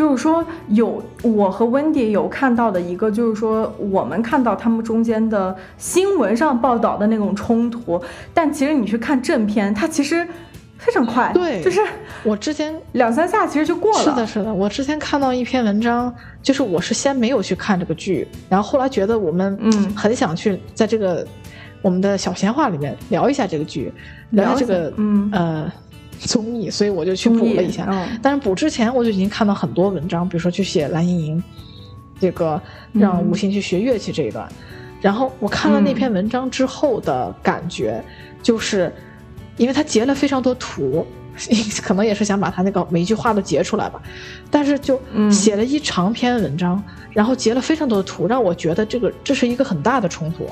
[0.00, 8.00] 就是说有我和温迪有看到的一个，就是说我们看到他们中间的新闻上报道的那种冲突，
[8.32, 10.26] 但其实你去看正片，它其实
[10.78, 11.82] 非常快，对就是
[12.24, 14.02] 我之前两三下其实就过了。
[14.02, 16.10] 是的，是的，我之前看到一篇文章，
[16.42, 21.26] 就是我是先没有去看这个剧，然后后来觉得我们嗯很想去在这个
[21.82, 23.92] 我们的小闲话里面聊一下这个剧，
[24.30, 25.70] 聊一下这个嗯呃
[26.28, 27.88] 综艺，所以我就去补了一下。
[28.20, 31.44] 但是补之前我就已经看到很多文章，比如说去写蓝盈莹
[32.20, 32.60] 这个
[32.92, 33.30] 让嗯。
[33.30, 34.46] 吴昕去学乐器这一段，
[35.00, 38.02] 然后我看了那篇文章之后的感觉，
[38.42, 38.92] 就是
[39.56, 41.06] 因为他截了非常多图。
[41.82, 44.02] 可能也是想把他那个每一句话都截出来吧，
[44.50, 45.30] 但是就嗯。
[45.32, 50.46] 写了一长篇文章，然后截了非常多的图，让我觉得这个这是一个很大的冲突，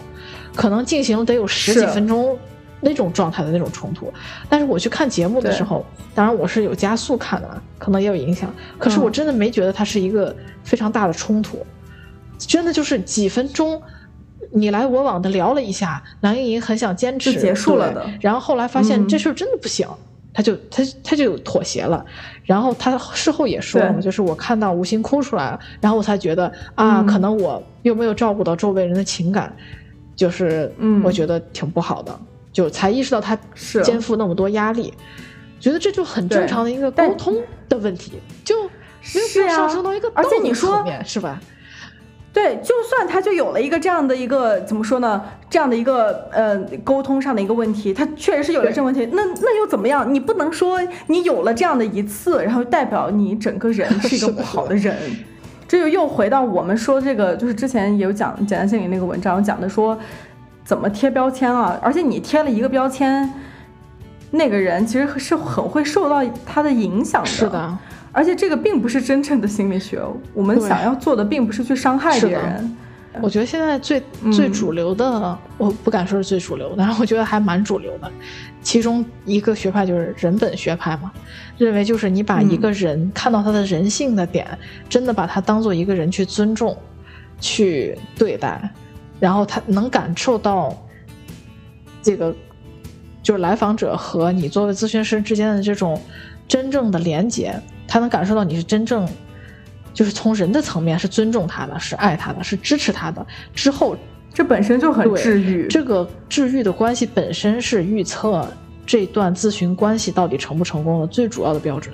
[0.54, 2.38] 可能进行了得有十几分钟
[2.80, 4.12] 那种状态的那种冲突。
[4.48, 8.52] 但是我去看节目的时候，当然我是有加速看的，可能也有影响。
[8.78, 11.64] 可是我嗯真的没觉得它是一个非常大的冲突，
[12.38, 13.80] 真的就是几分钟。
[14.50, 19.86] 你来我往的聊了一下，蓝盈莹很想坚持，就结束了的然后后来发现嗯这事儿真的不行，
[20.32, 22.02] 他就他他就妥协了。
[22.44, 29.54] 然后他事后也说了嘛，就是我看到吴昕哭出来了，然后我才觉得啊，嗯可能我又没有照顾到周围人的情感，
[30.16, 32.18] 就是嗯我觉得挺不好的，
[32.58, 34.92] 就才意识到他是肩负那么多压力，
[35.60, 37.36] 觉得这就很正常的一个沟通
[37.68, 38.64] 的问题，就
[39.14, 41.40] 没有必要是呀上升到一个而且你说是吧？
[42.32, 50.12] 对，就算他就有了一个这样的一个怎么说呢，这样的一个呃沟通上的一个问题，他确实是有了这个问题，那那又怎么样？
[50.12, 54.96] 你不能说你有了这样的一次，然后代表你整个人是一个 不好的人。
[55.68, 59.96] 这就又回到我们说这个，就是之前也有讲简单心理那个文章讲的说
[60.68, 63.26] 怎么贴标签啊，而且你贴了一个标签，
[64.30, 67.26] 那个人其实是很会受到他的影响的。
[67.26, 67.78] 是的，
[68.12, 69.98] 而且这个并不是真正的心理学，
[70.34, 72.76] 我们想要做的并不是去伤害别人。
[73.22, 74.30] 我觉得现在最嗯。
[74.30, 78.12] 最主流的，我不敢说是最主流的，但是我觉得还蛮主流的。
[78.62, 81.10] 其中一个学派就是人本学派嘛，
[81.56, 82.60] 认为就是你把一嗯。
[82.60, 84.46] 个人、看到他的人性的点，
[84.86, 86.76] 真的把他当做一个人去尊重、
[87.40, 88.70] 去对待，
[89.20, 90.76] 然后他能感受到
[92.02, 92.34] 这个
[93.22, 96.00] 就是来访者和你作为咨询师之间的这种
[96.46, 97.54] 真正的连接，
[97.86, 99.08] 他能感受到你是真正。
[99.94, 103.26] 就是从人的层面是尊重他的，是爱他的，是支持他的。
[103.52, 103.96] 之后
[104.32, 105.66] 这本身就很治愈。
[105.66, 108.46] 这个治愈的关系本身是预测
[108.86, 111.92] 这段咨询关系到底成不成功的最主要的标准。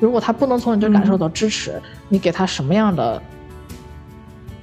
[0.00, 3.22] 如果他不能从你这感受到支持，你给他什么样的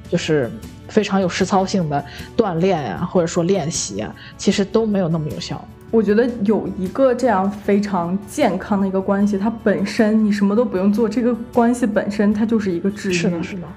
[0.10, 0.52] 就是
[0.94, 2.06] 非常有实操性的
[2.38, 5.60] 锻炼啊，或者说练习啊，其实都没有那么有效。
[5.90, 13.68] 我觉得有一个这样非常健康的一个关系，它本身你什么都不用做，这个关系本身它就是一个治愈是的，是的，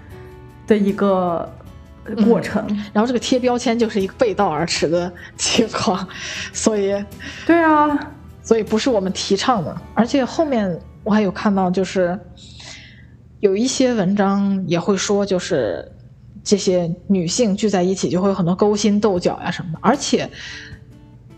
[0.66, 1.50] 的一个
[2.24, 2.64] 过程。
[2.92, 6.07] 然后这个贴标签就是一个背道而驰的情况，
[6.52, 6.94] 所以，
[7.46, 7.98] 对啊，
[8.42, 9.74] 所以不是我们提倡的。
[9.94, 12.18] 而且后面我还有看到，就是
[13.40, 15.87] 有一些文章也会说，就是
[16.46, 20.30] 这些女性聚在一起就会有很多勾心斗角呀什么的，而且。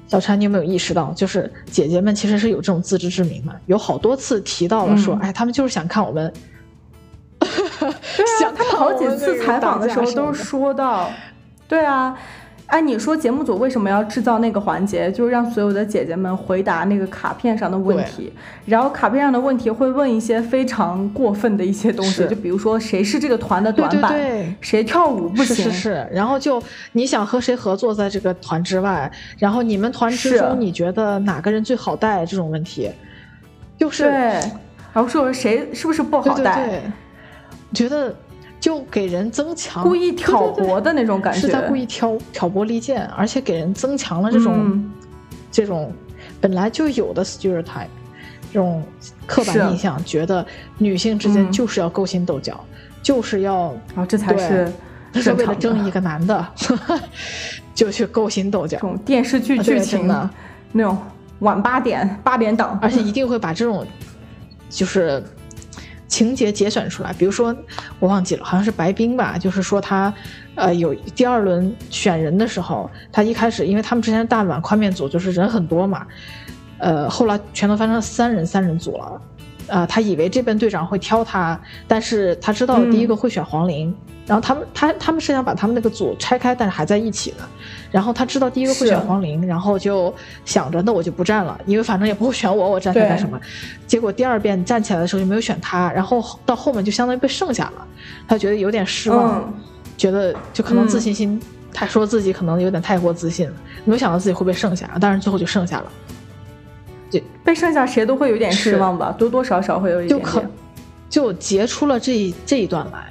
[0.06, 6.32] 小婵，你有没有意识到，就是姐姐们其实是有这种自知之明的，有好多次提到了说，哎，他们就是想看我们。
[7.38, 7.46] 对
[8.46, 11.10] 啊， 他们好几次采访的时候都说到，
[11.68, 12.18] 对啊。
[12.68, 18.30] 哎，你说节目组为什么要制造那个环节，就是让所有的姐姐们回答那个卡片上的问题，
[18.66, 24.14] 然后卡片上的问题会问一些非常过分的一些东西，就比如说谁是这个团的短板，
[24.60, 32.90] 谁跳舞不行，是是是，然后就你想和谁合作在这个团之外，然后你们团之中你觉得哪个人最好带这种问题，
[33.78, 34.12] 就是对，
[34.92, 36.82] 然后说谁是不是不好带，
[37.72, 38.14] 觉得。
[38.60, 44.90] 就给人增强故意挑拨的那种感觉，是在故意挑挑拨离间，而且给人增强了这种
[45.52, 45.92] 这种
[46.40, 47.86] 本来就有的 stereotype，
[48.52, 48.82] 这种
[49.26, 50.44] 刻板印象，觉得
[50.78, 52.58] 女性之间就是要勾心斗角，
[53.00, 54.72] 就是要啊，这才是
[55.14, 56.48] 是为了争一个男的，
[57.74, 60.30] 就去勾心斗角，这种电视剧剧情的。
[60.72, 60.98] 那种
[61.38, 63.86] 晚八点八点档，而且一定会把这种
[64.68, 65.22] 就是。
[66.08, 67.54] 情节节选出来，比如说
[68.00, 70.12] 我忘记了，好像是白冰吧，就是说他，
[70.56, 76.06] 呃，有第二轮选人的时候，他一开始因为他们之前大碗宽面组就是人很多嘛，
[76.78, 79.20] 呃，后来全都翻成三人三人组了，
[79.68, 83.94] 呃，他以为这边队长会挑他，但是他知道第一个会选黄龄。
[84.26, 87.36] 然后他们他他们是想把他们那个组拆开，但是还在一起的。
[87.90, 93.40] 然后他知道第一个会选黄龄，然后就想着那我就不站了，因为反正也不会选我，我站起来干什么？
[93.86, 97.86] 结果第二遍站起来的时候就没有选他，然后到后面就相当于被剩下了。
[98.28, 99.50] 他觉得有点失望，
[99.96, 101.40] 觉得就可能自信心，
[101.72, 103.54] 他说自己可能有点太过自信了，
[103.86, 105.90] 没有想到自己会被剩下，但是最后就剩下了。
[107.10, 110.50] 就被剩下谁都会有点失望吧，多多少少会有一点点。
[111.08, 113.06] 就截出了这一这一段来。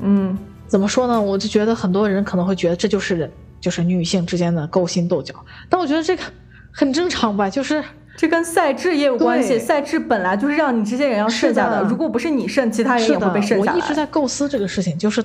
[0.00, 0.38] 嗯，
[0.68, 1.20] 怎么说呢？
[1.20, 3.28] 我就觉得很多人可能会觉得这就是
[3.60, 5.34] 就是女性之间的勾心斗角，
[5.68, 6.22] 但我觉得这个
[6.70, 7.82] 很正常吧，就是
[8.16, 9.58] 这跟赛制也有关系。
[9.58, 13.72] 赛制本来就是让你这些人要剩下的，如果不是你剩，其他人也会被剩下。
[13.72, 15.24] 我一直在构思这个事情，就是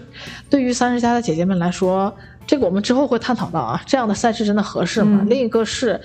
[0.49, 2.11] 对于三十加的姐姐们来说，
[2.47, 5.23] 这个我们之后会探讨到啊，这样的赛制真的合适吗？
[5.29, 6.01] 另一个是，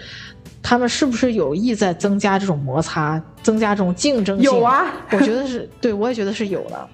[0.63, 4.45] 他们是不是有意在增加这种摩擦，增加这种竞争性？
[4.45, 6.89] 有啊，我觉得是对，我也觉得是有的。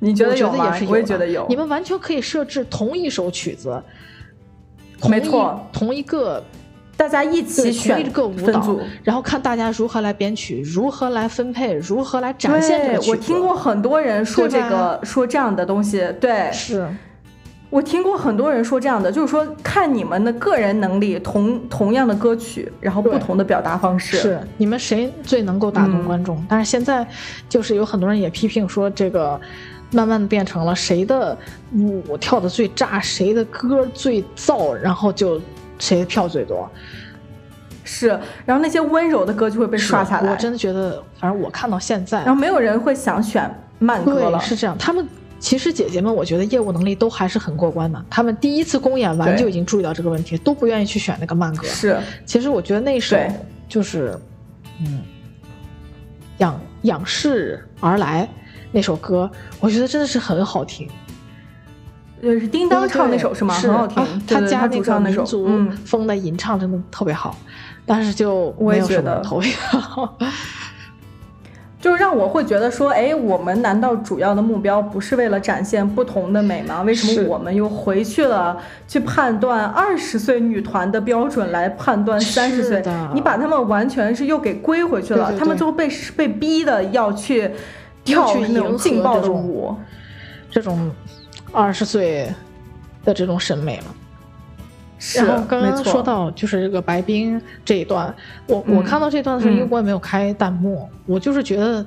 [0.00, 0.76] 你觉得有吗？
[0.88, 1.46] 我也觉得有。
[1.48, 3.82] 你们完全可以设置同一首曲子，
[5.08, 6.42] 没错，同一个，
[6.94, 16.86] 大家一起选一个舞蹈，然后看大家如何来编曲，如何来分配，如何来展现这个我听过很多人说这个，说这样的东西，对，是
[17.74, 26.40] 我听过很多人说这样的，就是说看你们的个人能力，同同样的歌曲，然后不同的表达方式，是你们谁最能够打动观众？
[26.48, 27.04] 但是现在
[27.48, 29.40] 就是有很多人也批评说这个。
[29.90, 31.38] 慢慢的变成了谁的
[31.72, 35.40] 舞跳的最炸，谁的歌最燥，然后就
[35.78, 36.68] 谁的票最多。
[37.84, 38.08] 是，
[38.44, 40.32] 然后那些温柔的歌就会被刷下来。
[40.32, 44.40] 我真的觉得，反正我看到现在，然后没有人会想选慢歌了。
[44.40, 45.06] 是这样，他们
[45.44, 48.02] 其实姐姐们，我觉得业务能力都还是很过关的。
[48.08, 51.66] 他们第一次公演完就已经注意到这个问题，都不愿意去选那个慢歌。
[51.68, 53.14] 是，其实我觉得那首
[53.68, 54.18] 就是，
[54.80, 55.02] 嗯，
[56.38, 58.26] 仰仰视而来。
[58.72, 59.30] 那首歌，
[59.60, 60.88] 我觉得真的是很好听。
[62.22, 63.52] 呃，是叮当唱那首是吗？
[63.54, 64.02] 很好听。
[64.26, 65.46] 他加那个民族
[65.84, 67.36] 风的吟唱真的特别好，
[67.84, 70.16] 但是就没有什么投票。
[71.84, 76.80] 就是让我会觉得说，哎，我们难道主要的目标不是为了展现不同的美吗？
[76.80, 82.82] 为什么我们又回去了去判断二十岁女团的标准来判断三十岁？
[83.12, 87.50] 你把他们完全是又给归回去了，他们最后被被逼的要去。
[88.02, 89.74] 跳那种劲爆的舞，
[90.50, 90.90] 这种
[91.52, 92.30] 二十岁
[93.02, 93.84] 的这种审美了。
[95.16, 98.14] 然后刚刚说到就是这个白冰这一段，
[98.46, 101.84] 我我看到这段的时候，因为我也没有开弹幕，我就是觉得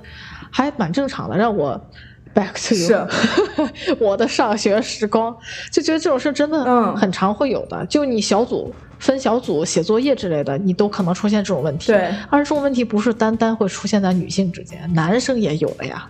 [0.52, 1.80] 还蛮正常的，让我
[2.36, 5.36] back to you, 我的上学时光，
[5.72, 7.84] 就觉得这种事真的很常会有的。
[7.88, 11.88] 就你小组分小组写作业之类的，你都可能出现这种问题。
[11.88, 16.08] 对，而这种问题不是单单会出现在女性之间，男生也有了呀。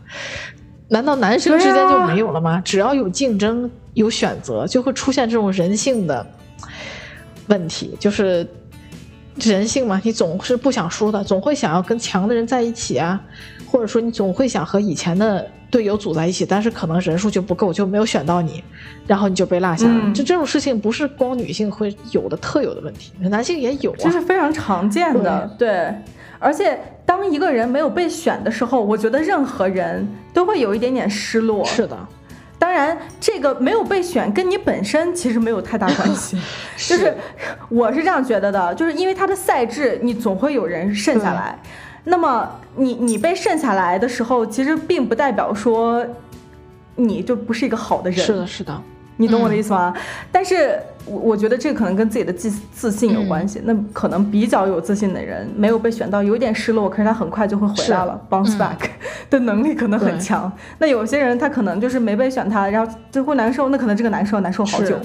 [0.90, 2.62] 难道男生之间就没有了吗？
[2.66, 6.26] 只要有竞争、有选择，就会出现这种人性的
[7.48, 8.48] 问题，就是
[9.36, 13.20] 人性嘛，你总是不想输的，总会想要跟强的人在一起啊，
[13.66, 18.64] 或者说你总会想和以前的队友组在一起，但是可能人数就不够，就没有选到你，
[19.06, 20.14] 然后你就被落下了。
[20.14, 25.94] 就这种事情不是光女性会有的特有的问题，男性也有，啊这是非常常见的，对。
[26.40, 31.66] 而且，当一个人没有被选的时候，我觉得任何人都会有一点点失落。
[31.66, 31.98] 是的，
[32.60, 36.40] 当然，这个没有被选跟你本身其实没有太大关系。
[36.76, 37.16] 就是
[37.70, 41.58] 我是这样觉得的，就是因为他的赛制，你总会有人剩下来。
[42.04, 46.06] 那么，你你被剩下来的时候，其实并不代表说
[46.96, 48.26] 你就不是一个好的人。
[48.26, 48.82] 是的，是的。
[49.18, 49.94] 你懂我的意思吗？
[50.32, 53.60] 但是，我我觉得这可能跟自己的自自信有关系。
[53.66, 58.78] 那可能比较有自信的人没有被选到，有点失落，可是他很快就会回来了，bounce back
[59.30, 60.52] 的能力可能很强。
[60.78, 63.70] 那有些人他可能就是没被选他，然后就会难受。
[63.70, 64.96] 那可能这个难受难受好久，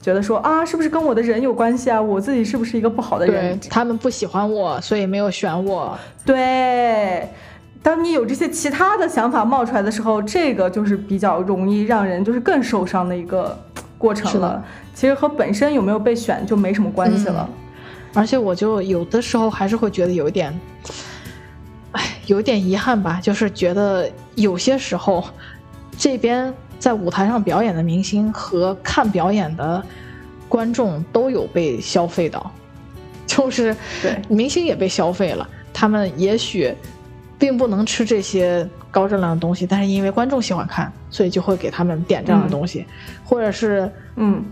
[0.00, 2.00] 觉得说啊，是不是跟我的人有关系啊？
[2.00, 3.58] 我自己是不是一个不好的人？
[3.68, 5.98] 他们不喜欢我，所以没有选我。
[6.24, 7.28] 对。
[7.82, 13.58] 当你有这些其他的想法冒出来的时候，这个就是比较容易让人就是更受伤的一个
[13.96, 14.62] 过程了。
[14.94, 17.48] 其实和本身有没有被选就没什么关系了。
[18.14, 20.58] 而且我就有的时候还是会觉得有一点，
[21.92, 23.20] 哎，有点遗憾吧。
[23.22, 25.24] 就是觉得有些时候，
[25.96, 29.82] 这边在舞台上表演的明星和看表演的
[30.48, 32.50] 观众都有被消费到，
[33.26, 36.74] 就是对明星也被消费了，他们也许。
[37.38, 42.84] 并不能吃这些高热量的东西，但是因为观众喜欢看，所以就会给他们点这样的东西，
[43.24, 44.42] 或者是嗯，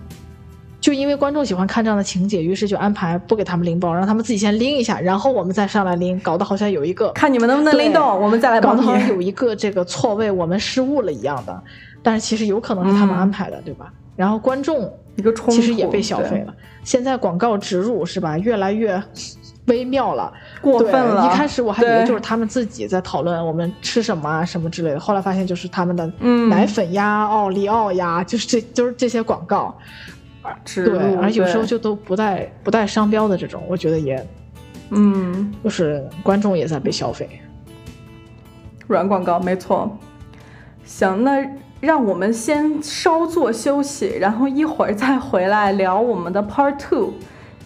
[0.81, 11.63] 就因为观众喜欢看这样的情节，于是就安排不给他们拎包，让他们自己先拎一下，然后我们再上来拎，搞得好像有一个看你们能不能拎动，我们再来搞，好像，有一个这个错位，我们失误了一样的，
[12.03, 13.93] 但是其实有可能是他们安排的，对吧？
[14.15, 19.03] 然后观众一个其实也被消费了，现在广告植入是吧，越来越。
[19.67, 21.27] 微妙了，过分了。
[21.27, 26.07] 一开始我还以为就是他们自己在讨论我们吃什么啊什么之类的，后来发现就是他们的
[26.49, 29.77] 奶粉呀、奥利奥呀，就是这就是这些广告。
[30.75, 34.25] 对，而有时候就都不带不带商标的这种，我觉得也，
[34.91, 37.29] 嗯，就是观众也在被消费。
[38.87, 39.99] 软广告没错。
[40.85, 41.45] 行，那
[41.81, 47.15] 让我们先稍作休息，然后一会儿再回来聊我们的 Part Two。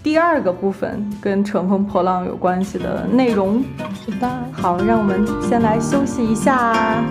[0.03, 3.63] 第二个部分跟乘风破浪有关系的内容，
[3.95, 4.27] 是的。
[4.51, 7.05] 好，让我们先来休息一下。